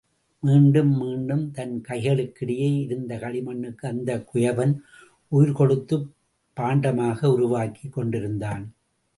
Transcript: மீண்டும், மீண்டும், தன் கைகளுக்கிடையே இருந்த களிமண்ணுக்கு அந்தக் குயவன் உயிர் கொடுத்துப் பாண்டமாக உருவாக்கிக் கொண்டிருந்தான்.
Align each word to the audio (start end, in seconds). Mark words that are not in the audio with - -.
மீண்டும், 0.39 0.97
மீண்டும், 0.97 1.51
தன் 1.51 1.81
கைகளுக்கிடையே 1.87 2.79
இருந்த 2.79 3.15
களிமண்ணுக்கு 3.15 3.87
அந்தக் 3.87 4.35
குயவன் 4.35 4.77
உயிர் 5.27 5.51
கொடுத்துப் 5.51 6.13
பாண்டமாக 6.55 7.25
உருவாக்கிக் 7.25 7.93
கொண்டிருந்தான். 7.93 8.73